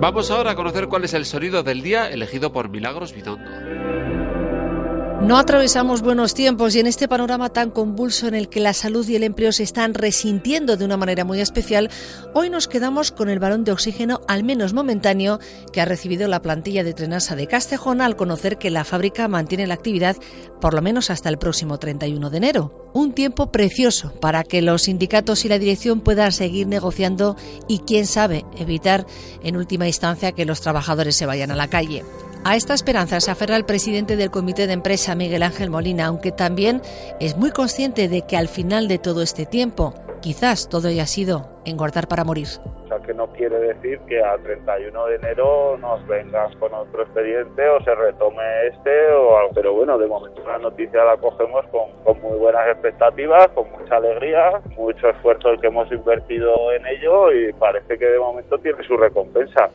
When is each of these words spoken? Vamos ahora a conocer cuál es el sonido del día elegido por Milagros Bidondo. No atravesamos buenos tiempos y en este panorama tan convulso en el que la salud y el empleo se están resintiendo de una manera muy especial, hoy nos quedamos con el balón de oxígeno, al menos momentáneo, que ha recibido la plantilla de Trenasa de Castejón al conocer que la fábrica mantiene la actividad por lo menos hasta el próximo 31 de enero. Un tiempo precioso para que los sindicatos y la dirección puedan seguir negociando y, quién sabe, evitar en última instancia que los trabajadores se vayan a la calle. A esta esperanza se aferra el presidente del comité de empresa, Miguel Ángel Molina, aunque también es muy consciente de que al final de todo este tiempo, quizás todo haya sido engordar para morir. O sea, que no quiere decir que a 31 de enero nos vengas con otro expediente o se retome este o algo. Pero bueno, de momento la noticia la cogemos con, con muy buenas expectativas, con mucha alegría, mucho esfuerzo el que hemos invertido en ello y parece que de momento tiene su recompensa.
Vamos 0.00 0.30
ahora 0.30 0.50
a 0.50 0.54
conocer 0.54 0.86
cuál 0.88 1.04
es 1.04 1.14
el 1.14 1.24
sonido 1.24 1.62
del 1.62 1.80
día 1.80 2.10
elegido 2.10 2.52
por 2.52 2.68
Milagros 2.68 3.14
Bidondo. 3.14 3.50
No 5.24 5.38
atravesamos 5.38 6.02
buenos 6.02 6.34
tiempos 6.34 6.76
y 6.76 6.80
en 6.80 6.86
este 6.86 7.08
panorama 7.08 7.48
tan 7.48 7.70
convulso 7.70 8.28
en 8.28 8.34
el 8.34 8.50
que 8.50 8.60
la 8.60 8.74
salud 8.74 9.08
y 9.08 9.16
el 9.16 9.22
empleo 9.22 9.52
se 9.52 9.62
están 9.62 9.94
resintiendo 9.94 10.76
de 10.76 10.84
una 10.84 10.98
manera 10.98 11.24
muy 11.24 11.40
especial, 11.40 11.88
hoy 12.34 12.50
nos 12.50 12.68
quedamos 12.68 13.10
con 13.10 13.30
el 13.30 13.38
balón 13.38 13.64
de 13.64 13.72
oxígeno, 13.72 14.20
al 14.28 14.44
menos 14.44 14.74
momentáneo, 14.74 15.40
que 15.72 15.80
ha 15.80 15.86
recibido 15.86 16.28
la 16.28 16.42
plantilla 16.42 16.84
de 16.84 16.92
Trenasa 16.92 17.36
de 17.36 17.46
Castejón 17.46 18.02
al 18.02 18.16
conocer 18.16 18.58
que 18.58 18.68
la 18.68 18.84
fábrica 18.84 19.26
mantiene 19.26 19.66
la 19.66 19.72
actividad 19.72 20.14
por 20.60 20.74
lo 20.74 20.82
menos 20.82 21.08
hasta 21.08 21.30
el 21.30 21.38
próximo 21.38 21.78
31 21.78 22.28
de 22.28 22.36
enero. 22.36 22.90
Un 22.92 23.14
tiempo 23.14 23.50
precioso 23.50 24.12
para 24.20 24.44
que 24.44 24.60
los 24.60 24.82
sindicatos 24.82 25.46
y 25.46 25.48
la 25.48 25.58
dirección 25.58 26.02
puedan 26.02 26.32
seguir 26.32 26.66
negociando 26.66 27.34
y, 27.66 27.78
quién 27.78 28.06
sabe, 28.06 28.44
evitar 28.58 29.06
en 29.42 29.56
última 29.56 29.86
instancia 29.86 30.32
que 30.32 30.44
los 30.44 30.60
trabajadores 30.60 31.16
se 31.16 31.24
vayan 31.24 31.50
a 31.50 31.56
la 31.56 31.68
calle. 31.68 32.04
A 32.46 32.56
esta 32.56 32.74
esperanza 32.74 33.20
se 33.20 33.30
aferra 33.30 33.56
el 33.56 33.64
presidente 33.64 34.16
del 34.16 34.30
comité 34.30 34.66
de 34.66 34.74
empresa, 34.74 35.14
Miguel 35.14 35.42
Ángel 35.42 35.70
Molina, 35.70 36.04
aunque 36.04 36.30
también 36.30 36.82
es 37.18 37.38
muy 37.38 37.50
consciente 37.50 38.06
de 38.06 38.20
que 38.26 38.36
al 38.36 38.48
final 38.48 38.86
de 38.86 38.98
todo 38.98 39.22
este 39.22 39.46
tiempo, 39.46 39.94
quizás 40.20 40.68
todo 40.68 40.88
haya 40.88 41.06
sido 41.06 41.48
engordar 41.64 42.06
para 42.06 42.22
morir. 42.22 42.48
O 42.84 42.88
sea, 42.88 42.98
que 42.98 43.14
no 43.14 43.28
quiere 43.28 43.58
decir 43.58 43.98
que 44.00 44.22
a 44.22 44.36
31 44.36 45.06
de 45.06 45.14
enero 45.16 45.78
nos 45.78 46.06
vengas 46.06 46.54
con 46.56 46.74
otro 46.74 47.04
expediente 47.04 47.66
o 47.66 47.82
se 47.82 47.94
retome 47.94 48.42
este 48.66 49.06
o 49.12 49.38
algo. 49.38 49.52
Pero 49.54 49.72
bueno, 49.72 49.96
de 49.96 50.06
momento 50.06 50.46
la 50.46 50.58
noticia 50.58 51.02
la 51.02 51.16
cogemos 51.16 51.64
con, 51.68 51.92
con 52.04 52.20
muy 52.20 52.36
buenas 52.36 52.68
expectativas, 52.68 53.48
con 53.54 53.70
mucha 53.70 53.96
alegría, 53.96 54.60
mucho 54.76 55.08
esfuerzo 55.08 55.48
el 55.48 55.60
que 55.62 55.68
hemos 55.68 55.90
invertido 55.90 56.72
en 56.72 56.86
ello 56.88 57.32
y 57.32 57.54
parece 57.54 57.98
que 57.98 58.04
de 58.04 58.18
momento 58.18 58.58
tiene 58.58 58.86
su 58.86 58.98
recompensa. 58.98 59.70